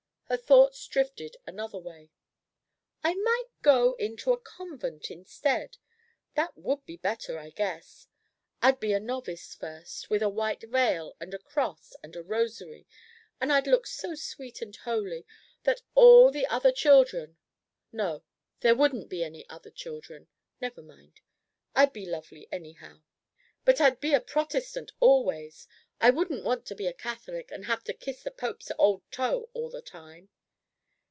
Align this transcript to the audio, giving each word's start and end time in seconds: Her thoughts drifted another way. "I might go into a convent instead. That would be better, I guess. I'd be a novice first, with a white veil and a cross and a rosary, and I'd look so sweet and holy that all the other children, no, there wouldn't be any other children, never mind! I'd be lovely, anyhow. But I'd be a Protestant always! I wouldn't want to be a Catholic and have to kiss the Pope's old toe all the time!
Her 0.31 0.37
thoughts 0.37 0.87
drifted 0.87 1.35
another 1.45 1.77
way. 1.77 2.09
"I 3.03 3.15
might 3.15 3.49
go 3.61 3.95
into 3.95 4.31
a 4.31 4.39
convent 4.39 5.11
instead. 5.11 5.75
That 6.35 6.57
would 6.57 6.85
be 6.85 6.95
better, 6.95 7.37
I 7.37 7.49
guess. 7.49 8.07
I'd 8.61 8.79
be 8.79 8.93
a 8.93 8.99
novice 9.01 9.53
first, 9.53 10.09
with 10.09 10.21
a 10.23 10.29
white 10.29 10.63
veil 10.63 11.17
and 11.19 11.33
a 11.33 11.37
cross 11.37 11.97
and 12.01 12.15
a 12.15 12.23
rosary, 12.23 12.87
and 13.41 13.51
I'd 13.51 13.67
look 13.67 13.85
so 13.85 14.15
sweet 14.15 14.61
and 14.61 14.73
holy 14.73 15.25
that 15.63 15.81
all 15.95 16.31
the 16.31 16.47
other 16.47 16.71
children, 16.71 17.35
no, 17.91 18.23
there 18.61 18.73
wouldn't 18.73 19.09
be 19.09 19.25
any 19.25 19.45
other 19.49 19.69
children, 19.69 20.29
never 20.61 20.81
mind! 20.81 21.19
I'd 21.75 21.91
be 21.91 22.05
lovely, 22.05 22.47
anyhow. 22.53 23.01
But 23.65 23.81
I'd 23.81 23.99
be 23.99 24.13
a 24.13 24.21
Protestant 24.21 24.93
always! 25.01 25.67
I 26.03 26.09
wouldn't 26.09 26.43
want 26.43 26.65
to 26.65 26.73
be 26.73 26.87
a 26.87 26.93
Catholic 26.93 27.51
and 27.51 27.65
have 27.65 27.83
to 27.83 27.93
kiss 27.93 28.23
the 28.23 28.31
Pope's 28.31 28.71
old 28.79 29.03
toe 29.11 29.49
all 29.53 29.69
the 29.69 29.83
time! 29.83 30.29